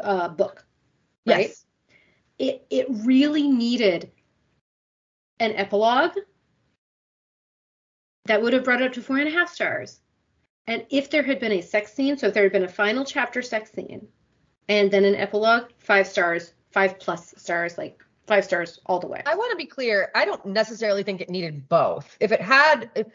uh, 0.01 0.29
book, 0.29 0.65
right? 1.25 1.49
Yes. 1.49 1.65
it 2.39 2.65
it 2.69 2.87
really 2.89 3.47
needed 3.47 4.11
an 5.39 5.51
epilogue 5.53 6.17
that 8.25 8.41
would 8.41 8.53
have 8.53 8.63
brought 8.63 8.81
it 8.81 8.87
up 8.87 8.93
to 8.93 9.01
four 9.01 9.17
and 9.17 9.27
a 9.27 9.31
half 9.31 9.53
stars. 9.53 9.99
And 10.67 10.85
if 10.89 11.09
there 11.09 11.23
had 11.23 11.39
been 11.39 11.53
a 11.53 11.61
sex 11.61 11.93
scene, 11.93 12.17
so 12.17 12.27
if 12.27 12.33
there 12.33 12.43
had 12.43 12.51
been 12.51 12.63
a 12.65 12.67
final 12.69 13.05
chapter 13.05 13.41
sex 13.41 13.71
scene, 13.71 14.07
and 14.67 14.91
then 14.91 15.05
an 15.05 15.15
epilogue, 15.15 15.69
five 15.77 16.07
stars, 16.07 16.53
five 16.71 16.99
plus 16.99 17.33
stars, 17.37 17.77
like 17.77 18.03
five 18.27 18.43
stars 18.43 18.81
all 18.85 18.99
the 18.99 19.07
way. 19.07 19.23
I 19.25 19.35
want 19.35 19.51
to 19.51 19.55
be 19.57 19.65
clear. 19.65 20.11
I 20.13 20.25
don't 20.25 20.45
necessarily 20.45 21.03
think 21.03 21.21
it 21.21 21.29
needed 21.29 21.69
both. 21.69 22.17
If 22.19 22.33
it 22.33 22.41
had, 22.41 22.89
if- 22.95 23.07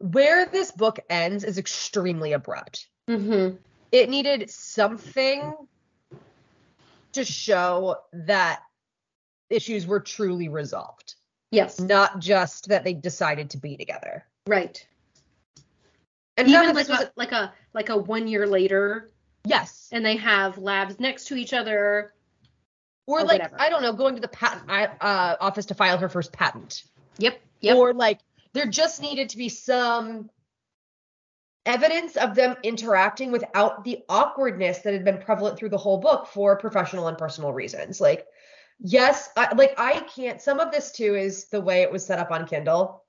where 0.00 0.46
this 0.46 0.70
book 0.72 0.98
ends 1.08 1.44
is 1.44 1.58
extremely 1.58 2.32
abrupt. 2.32 2.88
Mm-hmm. 3.08 3.56
It 3.92 4.08
needed 4.08 4.50
something 4.50 5.54
to 7.12 7.24
show 7.24 7.96
that 8.12 8.60
issues 9.50 9.86
were 9.86 10.00
truly 10.00 10.48
resolved, 10.48 11.14
Yes, 11.50 11.80
not 11.80 12.20
just 12.20 12.68
that 12.68 12.84
they 12.84 12.94
decided 12.94 13.50
to 13.50 13.58
be 13.58 13.76
together. 13.76 14.24
right. 14.46 14.84
And 16.36 16.48
Even 16.48 16.74
like 16.74 16.88
a, 16.88 17.10
like 17.16 17.32
a 17.32 17.52
like 17.74 17.88
a 17.90 17.96
one 17.98 18.26
year 18.26 18.46
later, 18.46 19.10
yes, 19.44 19.88
and 19.92 20.06
they 20.06 20.16
have 20.16 20.56
labs 20.56 20.98
next 20.98 21.26
to 21.26 21.34
each 21.34 21.52
other. 21.52 21.78
or 21.78 22.14
or 23.06 23.18
like 23.24 23.40
whatever. 23.42 23.60
I 23.60 23.68
don't 23.68 23.82
know, 23.82 23.92
going 23.92 24.14
to 24.14 24.22
the 24.22 24.28
patent 24.28 24.70
uh, 24.70 25.36
office 25.38 25.66
to 25.66 25.74
file 25.74 25.98
her 25.98 26.08
first 26.08 26.32
patent. 26.32 26.84
Yep. 27.18 27.38
Yep. 27.60 27.76
Or 27.76 27.92
like 27.92 28.20
there 28.52 28.66
just 28.66 29.00
needed 29.00 29.28
to 29.30 29.36
be 29.36 29.48
some 29.48 30.30
evidence 31.66 32.16
of 32.16 32.34
them 32.34 32.56
interacting 32.62 33.30
without 33.30 33.84
the 33.84 33.98
awkwardness 34.08 34.78
that 34.78 34.92
had 34.92 35.04
been 35.04 35.18
prevalent 35.18 35.58
through 35.58 35.68
the 35.68 35.78
whole 35.78 35.98
book 35.98 36.26
for 36.26 36.56
professional 36.56 37.08
and 37.08 37.18
personal 37.18 37.52
reasons. 37.52 38.00
Like, 38.00 38.26
yes, 38.80 39.30
I, 39.36 39.54
like 39.54 39.74
I 39.78 40.00
can't. 40.00 40.40
Some 40.40 40.58
of 40.58 40.72
this 40.72 40.90
too 40.92 41.14
is 41.14 41.48
the 41.48 41.60
way 41.60 41.82
it 41.82 41.92
was 41.92 42.04
set 42.04 42.18
up 42.18 42.30
on 42.30 42.46
Kindle. 42.46 43.04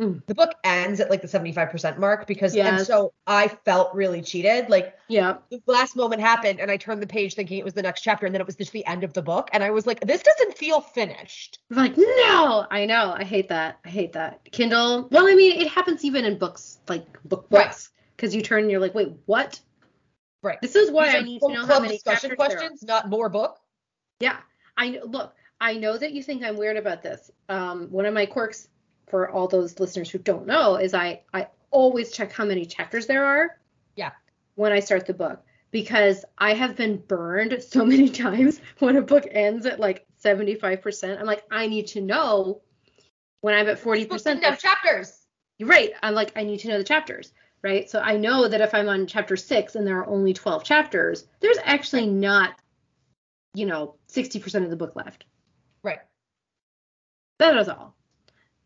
Mm. 0.00 0.24
The 0.26 0.34
book 0.34 0.54
ends 0.64 1.00
at 1.00 1.10
like 1.10 1.20
the 1.20 1.28
75% 1.28 1.98
mark 1.98 2.26
because, 2.26 2.56
and 2.56 2.80
so 2.80 3.12
I 3.26 3.48
felt 3.48 3.94
really 3.94 4.22
cheated. 4.22 4.70
Like, 4.70 4.96
yeah. 5.08 5.36
the 5.50 5.60
last 5.66 5.96
moment 5.96 6.22
happened 6.22 6.60
and 6.60 6.70
I 6.70 6.78
turned 6.78 7.02
the 7.02 7.06
page 7.06 7.34
thinking 7.34 7.58
it 7.58 7.64
was 7.64 7.74
the 7.74 7.82
next 7.82 8.00
chapter 8.00 8.24
and 8.24 8.34
then 8.34 8.40
it 8.40 8.46
was 8.46 8.56
just 8.56 8.72
the 8.72 8.84
end 8.86 9.04
of 9.04 9.12
the 9.12 9.22
book. 9.22 9.50
And 9.52 9.62
I 9.62 9.70
was 9.70 9.86
like, 9.86 10.00
this 10.00 10.22
doesn't 10.22 10.56
feel 10.56 10.80
finished. 10.80 11.58
Like, 11.68 11.96
no, 11.96 12.66
I 12.70 12.86
know. 12.86 13.14
I 13.16 13.24
hate 13.24 13.48
that. 13.50 13.78
I 13.84 13.88
hate 13.88 14.14
that. 14.14 14.40
Kindle. 14.50 15.08
Well, 15.10 15.28
I 15.28 15.34
mean, 15.34 15.60
it 15.60 15.68
happens 15.68 16.04
even 16.04 16.24
in 16.24 16.38
books, 16.38 16.78
like 16.88 17.04
book 17.24 17.46
Right. 17.50 17.66
books, 17.66 17.90
because 18.16 18.34
you 18.34 18.40
turn 18.40 18.62
and 18.62 18.70
you're 18.70 18.80
like, 18.80 18.94
wait, 18.94 19.12
what? 19.26 19.60
Right. 20.42 20.60
This 20.60 20.74
is 20.74 20.90
why 20.90 21.08
I 21.08 21.20
need 21.20 21.40
to 21.40 21.52
know 21.52 21.66
how 21.66 21.80
many 21.80 21.94
discussion 21.94 22.34
questions, 22.34 22.82
not 22.82 23.08
more 23.08 23.28
book. 23.28 23.58
Yeah, 24.18 24.38
I. 24.76 25.00
Look, 25.04 25.34
I 25.60 25.74
know 25.74 25.96
that 25.96 26.12
you 26.12 26.22
think 26.22 26.42
I'm 26.42 26.56
weird 26.56 26.76
about 26.76 27.02
this. 27.02 27.30
Um, 27.48 27.86
one 27.90 28.06
of 28.06 28.12
my 28.12 28.26
quirks 28.26 28.66
for 29.12 29.30
all 29.30 29.46
those 29.46 29.78
listeners 29.78 30.08
who 30.08 30.16
don't 30.16 30.46
know 30.46 30.76
is 30.76 30.94
I 30.94 31.20
I 31.34 31.48
always 31.70 32.12
check 32.12 32.32
how 32.32 32.46
many 32.46 32.64
chapters 32.64 33.06
there 33.06 33.26
are. 33.26 33.58
Yeah. 33.94 34.12
When 34.54 34.72
I 34.72 34.80
start 34.80 35.04
the 35.04 35.12
book 35.12 35.44
because 35.70 36.24
I 36.38 36.54
have 36.54 36.76
been 36.76 36.96
burned 36.96 37.62
so 37.62 37.84
many 37.92 38.08
times 38.08 38.62
when 38.78 38.96
a 38.96 39.02
book 39.02 39.26
ends 39.30 39.66
at 39.66 39.78
like 39.78 40.06
75%. 40.24 41.20
I'm 41.20 41.26
like, 41.26 41.44
I 41.50 41.66
need 41.66 41.88
to 41.88 42.00
know 42.00 42.62
when 43.42 43.54
I'm 43.54 43.68
at 43.68 43.82
40%. 43.82 44.08
Book 44.08 44.24
didn't 44.24 44.44
have 44.44 44.58
chapters. 44.58 45.26
You're 45.58 45.68
right. 45.68 45.92
I'm 46.02 46.14
like, 46.14 46.32
I 46.34 46.42
need 46.42 46.60
to 46.60 46.68
know 46.68 46.78
the 46.78 46.84
chapters, 46.84 47.34
right? 47.62 47.90
So 47.90 48.00
I 48.00 48.16
know 48.16 48.48
that 48.48 48.62
if 48.62 48.72
I'm 48.72 48.88
on 48.88 49.06
chapter 49.06 49.36
six 49.36 49.74
and 49.74 49.86
there 49.86 49.98
are 49.98 50.06
only 50.06 50.32
12 50.32 50.64
chapters, 50.64 51.26
there's 51.40 51.58
actually 51.64 52.06
not, 52.06 52.54
you 53.52 53.66
know, 53.66 53.96
60% 54.10 54.64
of 54.64 54.70
the 54.70 54.76
book 54.76 54.96
left. 54.96 55.26
Right. 55.82 56.00
That 57.40 57.58
is 57.58 57.68
all. 57.68 57.94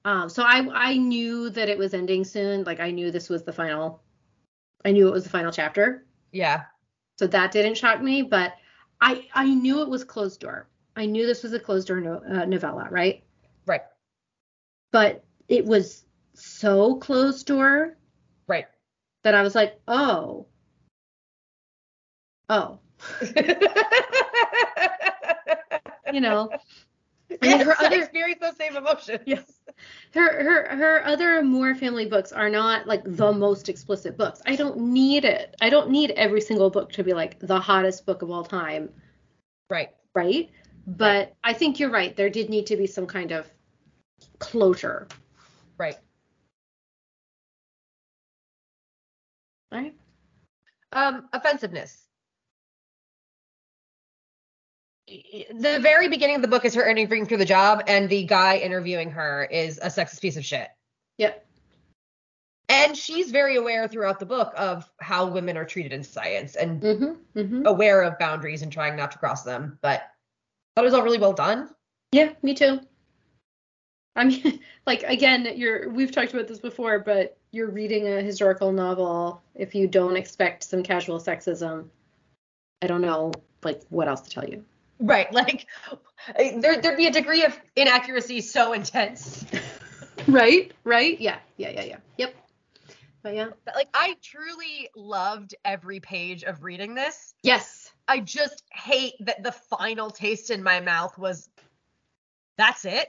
Um, 0.07 0.29
so 0.29 0.45
I 0.45 0.65
I 0.73 0.97
knew 0.97 1.51
that 1.51 1.69
it 1.69 1.77
was 1.77 1.93
ending 1.93 2.23
soon. 2.23 2.63
Like 2.63 2.79
I 2.79 2.93
knew 2.93 3.11
this 3.11 3.29
was 3.29 3.43
the 3.43 3.53
final. 3.53 4.01
I 4.85 4.93
knew 4.93 5.09
it 5.09 5.13
was 5.13 5.25
the 5.25 5.31
final 5.31 5.51
chapter. 5.51 6.07
Yeah. 6.31 6.63
So 7.19 7.27
that 7.27 7.51
didn't 7.51 7.77
shock 7.77 8.01
me, 8.01 8.23
but 8.23 8.55
I 9.01 9.27
I 9.35 9.53
knew 9.53 9.83
it 9.83 9.89
was 9.89 10.05
closed 10.05 10.39
door. 10.39 10.69
I 10.95 11.07
knew 11.07 11.27
this 11.27 11.43
was 11.43 11.53
a 11.55 11.59
closed 11.59 11.89
door 11.89 12.01
no, 12.01 12.23
uh, 12.31 12.45
novella, 12.45 12.87
right? 12.89 13.25
Right. 13.67 13.83
But 14.93 15.25
it 15.49 15.65
was 15.65 16.05
so 16.35 16.95
closed 16.95 17.45
door 17.47 17.97
Right. 18.47 18.67
that 19.25 19.35
I 19.35 19.43
was 19.43 19.57
like, 19.57 19.81
oh, 19.89 20.47
oh, 22.49 22.79
you 26.13 26.21
know, 26.21 26.49
yes, 27.43 27.59
mean, 27.59 27.61
her 27.67 27.75
I 27.79 27.87
other- 27.87 27.97
experienced 28.03 28.41
those 28.41 28.57
same 28.57 28.77
emotions. 28.77 29.21
Yes. 29.27 29.45
her 30.15 30.43
her 30.45 30.77
her 30.77 31.05
other 31.07 31.43
Moore 31.43 31.75
family 31.75 32.07
books 32.07 32.33
are 32.33 32.49
not 32.49 32.87
like 32.87 33.03
the 33.05 33.33
most 33.33 33.69
explicit 33.69 34.17
books. 34.17 34.41
I 34.47 34.57
don't 34.57 34.79
need 34.79 35.25
it. 35.25 35.55
I 35.61 35.69
don't 35.69 35.91
need 35.91 36.13
every 36.13 36.41
single 36.41 36.71
book 36.71 36.93
to 36.93 37.05
be 37.05 37.13
like 37.13 37.39
the 37.41 37.59
hottest 37.61 38.07
book 38.07 38.23
of 38.23 38.31
all 38.31 38.45
time, 38.45 38.89
Right. 39.69 39.91
right? 40.15 40.51
But 40.87 41.35
I 41.43 41.53
think 41.53 41.81
you're 41.81 41.91
right. 41.91 42.15
There 42.17 42.31
did 42.31 42.49
need 42.49 42.67
to 42.69 42.77
be 42.77 42.87
some 42.87 43.07
kind 43.07 43.33
of 43.33 43.51
closure. 44.39 45.09
Right. 45.79 45.99
All 49.73 49.81
right. 49.81 49.95
Um, 50.93 51.29
offensiveness. 51.33 52.06
The 55.09 55.79
very 55.81 56.09
beginning 56.09 56.37
of 56.37 56.43
the 56.43 56.49
book 56.49 56.65
is 56.65 56.75
her 56.75 56.89
interviewing 56.89 57.27
for 57.27 57.37
the 57.37 57.45
job, 57.45 57.83
and 57.87 58.09
the 58.09 58.25
guy 58.25 58.57
interviewing 58.57 59.11
her 59.13 59.45
is 59.45 59.79
a 59.79 59.87
sexist 59.87 60.21
piece 60.21 60.37
of 60.37 60.45
shit. 60.45 60.69
Yep. 61.19 61.47
And 62.69 62.97
she's 62.97 63.31
very 63.31 63.57
aware 63.57 63.87
throughout 63.87 64.19
the 64.19 64.27
book 64.27 64.53
of 64.57 64.91
how 65.01 65.27
women 65.27 65.57
are 65.57 65.65
treated 65.65 65.93
in 65.93 66.03
science 66.03 66.57
and 66.57 66.83
Mm-hmm. 66.83 67.39
Mm-hmm. 67.39 67.67
aware 67.67 68.03
of 68.03 68.19
boundaries 68.19 68.63
and 68.63 68.73
trying 68.73 68.97
not 68.97 69.13
to 69.13 69.19
cross 69.19 69.45
them. 69.45 69.79
But 69.81 70.01
I 70.01 70.07
thought 70.81 70.83
it 70.85 70.87
was 70.87 70.95
all 70.95 71.03
really 71.03 71.19
well 71.19 71.33
done. 71.33 71.71
Yeah, 72.11 72.33
me 72.43 72.55
too. 72.55 72.81
I 74.17 74.25
mean, 74.25 74.59
like 74.87 75.05
again, 75.05 75.53
you're 75.55 75.89
we've 75.91 76.11
talked 76.11 76.35
about 76.35 76.49
this 76.49 76.59
before, 76.59 76.99
but 76.99 77.39
you're 77.53 77.71
reading 77.71 78.09
a 78.09 78.23
historical 78.23 78.73
novel 78.73 79.41
if 79.55 79.75
you 79.75 79.87
don't 79.87 80.17
expect 80.17 80.65
some 80.65 80.83
casual 80.83 81.21
sexism. 81.21 81.87
I 82.83 82.89
don't 82.89 83.01
know, 83.03 83.31
like 83.63 83.83
what 83.91 84.09
else 84.09 84.23
to 84.23 84.31
tell 84.31 84.45
you. 84.45 84.65
Right. 84.99 85.33
Like 85.33 85.67
there 86.37 86.81
there'd 86.81 86.97
be 86.97 87.07
a 87.07 87.13
degree 87.13 87.45
of 87.45 87.59
inaccuracy 87.77 88.41
so 88.41 88.73
intense. 88.73 89.45
Right? 90.27 90.73
Right? 90.85 91.21
Yeah. 91.21 91.39
Yeah. 91.57 91.71
Yeah. 91.71 91.85
Yeah. 91.85 91.97
Yep. 92.17 92.35
But 93.23 93.35
yeah. 93.35 93.49
But, 93.65 93.75
like 93.75 93.89
I 93.93 94.17
truly 94.23 94.89
loved 94.97 95.55
every 95.65 96.01
page 96.01 96.43
of 96.45 96.63
reading 96.63 96.95
this. 96.95 97.35
Yes. 97.43 97.93
I 98.09 98.21
just 98.21 98.63
hate 98.73 99.15
that 99.21 99.43
the 99.43 99.53
final 99.53 100.11
taste 100.11 100.51
in 100.51 100.63
my 100.63 100.81
mouth 100.81 101.19
was 101.19 101.49
that's 102.57 102.85
it. 102.85 103.09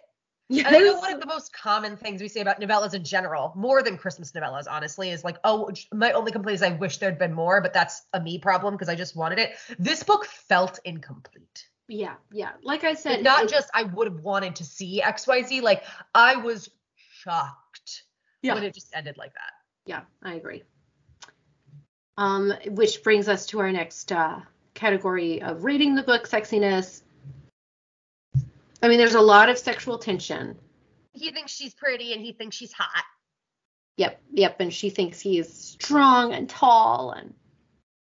Yes. 0.50 0.66
And 0.68 0.78
I 0.78 0.80
know 0.80 0.98
one 0.98 1.14
of 1.14 1.20
the 1.20 1.26
most 1.26 1.52
common 1.52 1.98
things 1.98 2.22
we 2.22 2.30
say 2.30 2.40
about 2.40 2.62
novellas 2.62 2.94
in 2.94 3.04
general, 3.04 3.52
more 3.56 3.84
than 3.84 3.98
Christmas 3.98 4.32
novellas, 4.32 4.64
honestly, 4.70 5.10
is 5.10 5.24
like, 5.24 5.38
oh, 5.44 5.70
my 5.94 6.14
only 6.14 6.32
complaint 6.32 6.56
is 6.56 6.64
I 6.64 6.70
wish 6.70 7.00
there'd 7.00 7.20
been 7.20 7.34
more, 7.34 7.60
but 7.62 7.74
that's 7.74 8.04
a 8.14 8.22
me 8.22 8.40
problem 8.40 8.74
because 8.74 8.88
I 8.88 8.96
just 8.96 9.16
wanted 9.16 9.40
it. 9.40 9.52
This 9.78 10.04
book 10.04 10.26
felt 10.26 10.80
incomplete. 10.86 11.68
Yeah. 11.88 12.16
Yeah. 12.32 12.52
Like 12.64 12.84
I 12.84 12.94
said, 12.94 13.14
Like, 13.14 13.24
not 13.24 13.44
it- 13.46 13.50
just 13.50 13.70
I 13.74 13.84
would 13.84 14.08
have 14.08 14.22
wanted 14.22 14.56
to 14.58 14.64
see 14.64 15.02
XYZ, 15.02 15.62
like 15.62 15.84
I 16.14 16.36
was 16.36 16.70
shocked 17.12 18.04
Yeah. 18.42 18.54
when 18.56 18.64
it 18.64 18.74
just 18.74 18.90
ended 18.96 19.18
like 19.18 19.34
that. 19.34 19.52
Yeah, 19.86 20.02
I 20.22 20.36
agree. 20.36 20.64
Um, 22.18 22.54
which 22.70 23.04
brings 23.04 23.30
us 23.30 23.46
to 23.48 23.60
our 23.60 23.72
next 23.72 24.12
uh, 24.12 24.42
category 24.74 25.42
of 25.42 25.64
reading 25.64 25.96
the 25.96 26.04
book 26.04 26.28
sexiness. 26.28 27.04
I 28.82 28.88
mean, 28.88 28.98
there's 28.98 29.16
a 29.16 29.22
lot 29.22 29.50
of 29.50 29.58
sexual 29.58 29.98
tension. 29.98 30.58
He 31.14 31.32
thinks 31.32 31.52
she's 31.52 31.74
pretty 31.74 32.14
and 32.14 32.22
he 32.22 32.32
thinks 32.34 32.56
she's 32.56 32.74
hot. 32.74 33.04
Yep, 33.98 34.22
yep, 34.32 34.60
and 34.60 34.72
she 34.74 34.90
thinks 34.92 35.20
he 35.20 35.40
is 35.40 35.52
strong 35.52 36.34
and 36.34 36.48
tall 36.48 37.12
and 37.12 37.34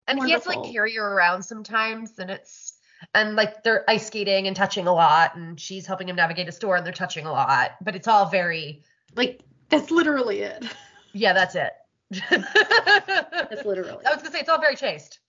And 0.09 0.23
he 0.25 0.33
has 0.33 0.43
to 0.45 0.49
like 0.49 0.73
carry 0.73 0.95
her 0.97 1.07
around 1.14 1.43
sometimes, 1.45 2.19
and 2.19 2.31
it's 2.31 2.74
and 3.14 3.37
like 3.37 3.62
they're 3.62 3.88
ice 3.88 4.06
skating 4.06 4.47
and 4.47 4.56
touching 4.56 4.87
a 4.87 4.92
lot 4.92 5.37
and 5.37 5.59
she's 5.61 5.87
helping 5.87 6.09
him 6.09 6.16
navigate 6.16 6.49
a 6.49 6.52
store 6.52 6.76
and 6.76 6.85
they're 6.85 6.92
touching 6.92 7.26
a 7.26 7.30
lot 7.33 7.73
but 7.83 7.94
it's 7.97 8.09
all 8.09 8.26
very 8.28 8.83
Like 9.14 9.40
that's 9.68 9.90
literally 9.90 10.40
it. 10.40 10.64
yeah 11.12 11.33
that's 11.33 11.54
it 11.54 11.73
That's 12.30 13.64
literally. 13.64 14.04
i 14.06 14.11
was 14.12 14.18
gonna 14.23 14.30
say 14.30 14.40
it's 14.40 14.49
all 14.49 14.61
very 14.61 14.76
chaste 14.76 15.21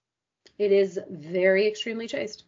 It 0.59 0.71
is 0.71 0.99
very 1.09 1.65
extremely 1.67 2.07
chaste. 2.07 2.43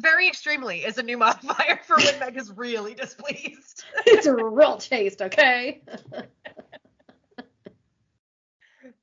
very 0.00 0.26
extremely 0.28 0.78
is 0.84 0.98
a 0.98 1.02
new 1.02 1.16
modifier 1.18 1.80
for 1.86 1.96
when 1.96 2.18
meg 2.18 2.36
is 2.36 2.50
really 2.56 2.94
displeased 2.94 3.84
It's 4.06 4.26
a 4.26 4.34
real 4.34 4.78
chaste, 4.78 5.22
okay? 5.22 5.82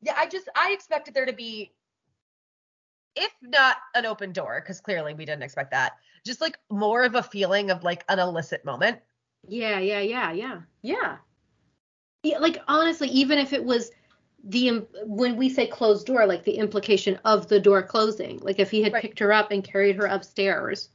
yeah 0.01 0.13
i 0.17 0.27
just 0.27 0.47
i 0.55 0.71
expected 0.71 1.13
there 1.13 1.25
to 1.25 1.33
be 1.33 1.71
if 3.19 3.31
not 3.41 3.77
an 3.95 4.05
open 4.05 4.31
door 4.31 4.61
because 4.61 4.81
clearly 4.81 5.13
we 5.13 5.25
didn't 5.25 5.43
expect 5.43 5.71
that 5.71 5.93
just 6.25 6.41
like 6.41 6.57
more 6.69 7.03
of 7.03 7.15
a 7.15 7.23
feeling 7.23 7.69
of 7.71 7.83
like 7.83 8.03
an 8.09 8.19
illicit 8.19 8.63
moment 8.65 8.99
Yeah, 9.47 9.79
yeah, 9.79 9.99
yeah, 9.99 10.31
yeah, 10.31 10.61
yeah. 10.81 11.17
Yeah, 12.23 12.39
like 12.39 12.61
honestly, 12.67 13.07
even 13.09 13.37
if 13.37 13.53
it 13.53 13.63
was 13.63 13.91
the 14.43 14.85
when 15.05 15.37
we 15.37 15.49
say 15.49 15.67
closed 15.67 16.07
door, 16.07 16.25
like 16.25 16.43
the 16.43 16.57
implication 16.57 17.19
of 17.25 17.47
the 17.47 17.59
door 17.59 17.81
closing, 17.83 18.39
like 18.39 18.59
if 18.59 18.71
he 18.71 18.81
had 18.81 18.93
Right. 18.93 19.01
picked 19.01 19.19
her 19.19 19.31
up 19.33 19.51
and 19.51 19.63
carried 19.63 19.95
her 19.95 20.05
upstairs, 20.05 20.89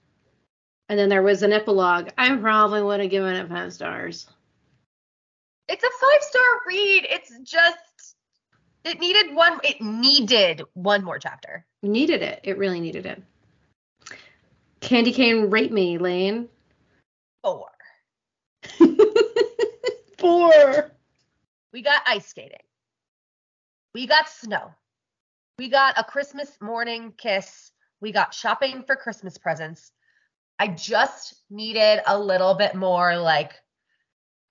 and 0.88 0.98
then 0.98 1.08
there 1.08 1.22
was 1.22 1.42
an 1.42 1.52
epilogue, 1.52 2.10
I 2.18 2.34
probably 2.36 2.82
would 2.82 3.00
have 3.00 3.10
given 3.10 3.34
it 3.34 3.48
five 3.48 3.72
stars. 3.72 4.26
it's 5.68 5.84
a 5.84 5.90
five 6.00 6.22
star 6.22 6.42
read 6.66 7.06
it's 7.10 7.32
just 7.42 7.78
it 8.84 9.00
needed 9.00 9.34
one 9.34 9.58
it 9.62 9.80
needed 9.80 10.62
one 10.74 11.02
more 11.04 11.18
chapter 11.18 11.64
Needed 11.84 12.22
it. 12.22 12.40
It 12.44 12.56
really 12.56 12.80
needed 12.80 13.04
it. 13.04 13.22
Candy 14.80 15.12
cane 15.12 15.50
rate 15.50 15.70
me, 15.70 15.98
Lane. 15.98 16.48
four 17.42 17.68
Four. 20.18 20.90
we 21.74 21.82
got 21.82 22.02
ice 22.06 22.26
skating 22.26 22.56
we 23.94 24.06
got 24.06 24.30
snow 24.30 24.70
we 25.58 25.68
got 25.68 25.98
a 25.98 26.04
christmas 26.04 26.56
morning 26.62 27.12
kiss 27.18 27.72
we 28.00 28.10
got 28.10 28.32
shopping 28.32 28.82
for 28.86 28.96
christmas 28.96 29.36
presents 29.36 29.92
i 30.58 30.66
just 30.66 31.34
needed 31.50 32.00
a 32.06 32.18
little 32.18 32.54
bit 32.54 32.74
more 32.74 33.18
like 33.18 33.52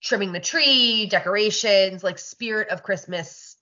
trimming 0.03 0.31
the 0.31 0.39
tree 0.39 1.07
decorations 1.07 2.03
like 2.03 2.19
spirit 2.19 2.69
of 2.69 2.83
christmas 2.83 3.52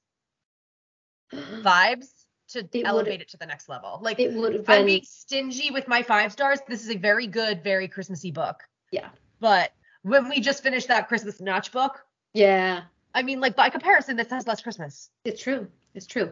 vibes 1.33 2.07
to 2.49 2.59
It 2.73 2.83
elevate 2.85 3.21
it 3.21 3.29
to 3.29 3.37
the 3.37 3.45
next 3.45 3.69
level 3.69 3.99
like 4.01 4.19
It 4.19 4.33
would 4.33 4.53
have 4.53 4.69
I'm 4.69 4.79
been. 4.79 4.85
being 4.85 5.03
stingy 5.05 5.71
with 5.71 5.87
my 5.87 6.03
five 6.03 6.31
stars. 6.31 6.59
This 6.67 6.83
is 6.83 6.89
a 6.89 6.97
very 6.97 7.27
good, 7.27 7.63
very 7.63 7.87
Christmassy 7.87 8.31
book. 8.31 8.63
Yeah. 8.91 9.09
But 9.39 9.71
when 10.03 10.27
we 10.29 10.39
just 10.41 10.61
finished 10.63 10.89
that 10.89 11.07
Christmas 11.07 11.39
Notch 11.39 11.71
book, 11.71 12.03
Yeah. 12.33 12.81
I 13.13 13.23
mean, 13.23 13.39
like 13.39 13.55
by 13.55 13.69
comparison, 13.69 14.15
this 14.17 14.29
has 14.29 14.47
less 14.47 14.61
Christmas. 14.61 15.09
It's 15.25 15.41
true. 15.41 15.67
It's 15.93 16.05
true. 16.07 16.31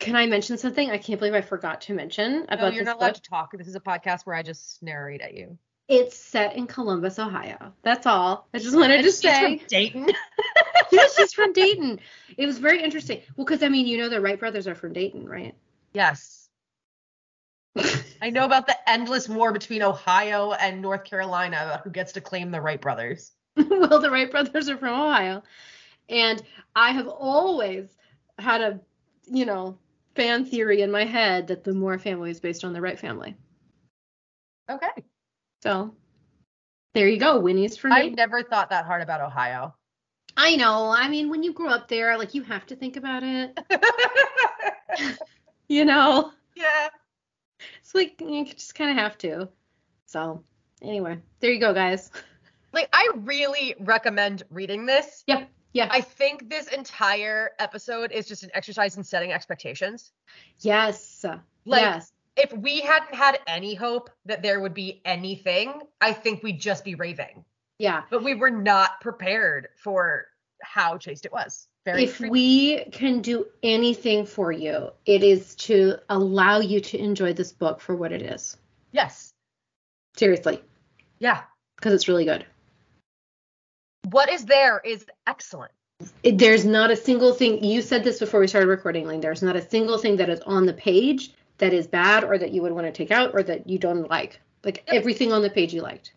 Can 0.00 0.16
I 0.16 0.26
mention 0.26 0.58
something? 0.58 0.90
I 0.90 0.98
can't 0.98 1.18
believe 1.20 1.34
I 1.34 1.40
forgot 1.40 1.80
to 1.82 1.94
mention 1.94 2.44
about 2.48 2.60
No, 2.60 2.68
you're 2.70 2.84
not 2.84 2.96
book. 2.96 3.02
allowed 3.02 3.14
to 3.16 3.22
talk. 3.22 3.52
This 3.56 3.68
is 3.68 3.76
a 3.76 3.80
podcast 3.80 4.22
where 4.26 4.34
I 4.36 4.42
just 4.42 4.82
narrate 4.82 5.20
at 5.20 5.34
you. 5.34 5.56
It's 5.88 6.16
set 6.16 6.56
in 6.56 6.66
Columbus, 6.66 7.18
Ohio. 7.20 7.72
That's 7.82 8.06
all. 8.06 8.48
I 8.52 8.58
just 8.58 8.74
wanted 8.76 9.02
to 9.02 9.12
say. 9.12 9.58
from 9.90 10.06
Yeah, 10.90 11.06
she's 11.16 11.32
from 11.32 11.52
Dayton. 11.52 12.00
It 12.36 12.46
was 12.46 12.58
very 12.58 12.82
interesting. 12.82 13.20
Well, 13.36 13.44
because 13.44 13.62
I 13.62 13.68
mean, 13.68 13.86
you 13.86 13.98
know, 13.98 14.08
the 14.08 14.20
Wright 14.20 14.38
brothers 14.38 14.66
are 14.66 14.74
from 14.74 14.92
Dayton, 14.92 15.28
right? 15.28 15.54
yes. 15.92 16.48
I 18.22 18.30
know 18.30 18.44
about 18.44 18.66
the 18.66 18.76
endless 18.88 19.28
war 19.28 19.52
between 19.52 19.82
Ohio 19.82 20.52
and 20.52 20.80
North 20.80 21.04
Carolina 21.04 21.56
about 21.56 21.80
who 21.82 21.90
gets 21.90 22.12
to 22.12 22.20
claim 22.20 22.50
the 22.50 22.60
Wright 22.60 22.80
brothers. 22.80 23.32
well, 23.56 24.00
the 24.00 24.10
Wright 24.10 24.30
brothers 24.30 24.68
are 24.68 24.76
from 24.76 24.94
Ohio, 24.94 25.42
and 26.08 26.42
I 26.74 26.90
have 26.92 27.08
always 27.08 27.88
had 28.38 28.60
a, 28.60 28.80
you 29.26 29.44
know, 29.44 29.78
fan 30.14 30.44
theory 30.44 30.82
in 30.82 30.90
my 30.90 31.04
head 31.04 31.48
that 31.48 31.64
the 31.64 31.74
Moore 31.74 31.98
family 31.98 32.30
is 32.30 32.40
based 32.40 32.64
on 32.64 32.72
the 32.72 32.80
Wright 32.80 32.98
family. 32.98 33.36
Okay. 34.70 35.04
So 35.62 35.94
there 36.94 37.08
you 37.08 37.18
go. 37.18 37.38
Winnie's 37.40 37.76
from 37.76 37.92
I've 37.92 38.12
never 38.12 38.42
thought 38.42 38.70
that 38.70 38.86
hard 38.86 39.02
about 39.02 39.20
Ohio. 39.20 39.74
I 40.36 40.56
know. 40.56 40.90
I 40.90 41.08
mean, 41.08 41.30
when 41.30 41.42
you 41.42 41.52
grow 41.52 41.70
up 41.70 41.88
there, 41.88 42.16
like 42.18 42.34
you 42.34 42.42
have 42.42 42.66
to 42.66 42.76
think 42.76 42.96
about 42.96 43.22
it. 43.22 43.58
You 45.68 45.84
know, 45.84 46.30
yeah. 46.54 46.88
it's 47.80 47.94
like 47.94 48.20
you 48.20 48.44
just 48.44 48.74
kind 48.74 48.90
of 48.90 48.96
have 48.96 49.18
to. 49.18 49.48
So 50.06 50.44
anyway, 50.80 51.18
there 51.40 51.50
you 51.50 51.58
go, 51.58 51.74
guys. 51.74 52.10
Like 52.72 52.88
I 52.92 53.10
really 53.16 53.74
recommend 53.80 54.44
reading 54.50 54.86
this. 54.86 55.24
Yeah, 55.26 55.44
yeah. 55.72 55.88
I 55.90 56.02
think 56.02 56.48
this 56.48 56.68
entire 56.68 57.50
episode 57.58 58.12
is 58.12 58.28
just 58.28 58.44
an 58.44 58.50
exercise 58.54 58.96
in 58.96 59.02
setting 59.02 59.32
expectations. 59.32 60.12
yes, 60.60 61.24
Like 61.64 61.80
yes. 61.80 62.12
if 62.36 62.52
we 62.52 62.80
hadn't 62.80 63.14
had 63.14 63.40
any 63.48 63.74
hope 63.74 64.10
that 64.26 64.42
there 64.42 64.60
would 64.60 64.74
be 64.74 65.00
anything, 65.04 65.80
I 66.00 66.12
think 66.12 66.44
we'd 66.44 66.60
just 66.60 66.84
be 66.84 66.94
raving. 66.94 67.44
Yeah. 67.78 68.02
But 68.10 68.24
we 68.24 68.34
were 68.34 68.50
not 68.50 69.00
prepared 69.00 69.68
for 69.76 70.26
how 70.62 70.98
chaste 70.98 71.26
it 71.26 71.32
was. 71.32 71.68
Very 71.84 72.04
if 72.04 72.18
we 72.18 72.84
can 72.90 73.20
do 73.20 73.46
anything 73.62 74.26
for 74.26 74.50
you, 74.50 74.90
it 75.04 75.22
is 75.22 75.54
to 75.56 75.96
allow 76.08 76.58
you 76.58 76.80
to 76.80 76.98
enjoy 76.98 77.32
this 77.32 77.52
book 77.52 77.80
for 77.80 77.94
what 77.94 78.10
it 78.12 78.22
is. 78.22 78.56
Yes. 78.92 79.30
Seriously, 80.16 80.62
Yeah. 81.20 81.42
because 81.76 81.92
it's 81.92 82.08
really 82.08 82.24
good. 82.24 82.44
What 84.10 84.30
is 84.30 84.46
there 84.46 84.80
is 84.84 85.04
excellent. 85.26 85.72
It, 86.22 86.38
there's 86.38 86.64
not 86.64 86.90
a 86.90 86.96
single 86.96 87.32
thing. 87.32 87.62
You 87.62 87.82
said 87.82 88.02
this 88.04 88.18
before 88.18 88.40
we 88.40 88.46
started 88.48 88.68
recording, 88.68 89.06
Lane. 89.06 89.20
There's 89.20 89.42
not 89.42 89.56
a 89.56 89.62
single 89.68 89.98
thing 89.98 90.16
that 90.16 90.28
is 90.28 90.40
on 90.40 90.66
the 90.66 90.72
page 90.74 91.32
that 91.58 91.72
is 91.72 91.86
bad 91.86 92.24
or 92.24 92.36
that 92.38 92.52
you 92.52 92.62
would 92.62 92.72
want 92.72 92.86
to 92.86 92.92
take 92.92 93.10
out 93.10 93.32
or 93.34 93.42
that 93.44 93.68
you 93.68 93.78
don't 93.78 94.08
like. 94.10 94.40
Like 94.64 94.84
Yep. 94.86 94.94
everything 94.96 95.32
on 95.32 95.42
the 95.42 95.50
page 95.50 95.72
you 95.72 95.82
liked. 95.82 96.12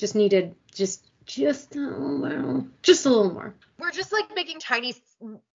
Just 0.00 0.14
needed 0.14 0.54
just 0.74 1.04
just 1.26 1.76
a 1.76 1.78
little 1.78 2.18
more. 2.48 2.64
Just 2.80 3.04
a 3.04 3.10
little 3.10 3.34
more. 3.34 3.54
We're 3.78 3.90
just 3.90 4.12
like 4.12 4.34
making 4.34 4.60
tiny 4.60 4.94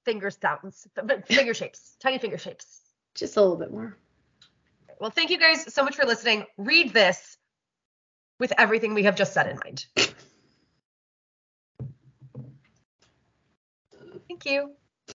finger 0.03 0.29
sounds, 0.29 0.87
but 0.93 1.27
finger 1.27 1.55
shapes, 1.55 1.95
tiny 1.99 2.19
finger 2.19 2.37
shapes. 2.37 2.79
Just 3.15 3.37
a 3.37 3.41
little 3.41 3.57
bit 3.57 3.71
more. 3.71 3.97
Well, 4.99 5.09
thank 5.09 5.31
you 5.31 5.39
guys 5.39 5.73
so 5.73 5.83
much 5.83 5.95
for 5.95 6.05
listening. 6.05 6.45
Read 6.59 6.93
this 6.93 7.37
with 8.39 8.53
everything 8.55 8.93
we 8.93 9.05
have 9.05 9.15
just 9.15 9.33
said 9.33 9.47
in 9.47 9.57
mind. 9.57 9.87
Thank 14.27 14.45
you. 14.45 14.75